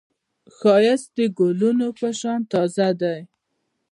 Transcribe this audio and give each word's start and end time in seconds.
ښایست 0.55 1.09
د 1.17 1.19
ګلونو 1.39 1.87
په 1.99 2.07
شان 2.19 2.39
تازه 2.51 2.87
دی 3.01 3.19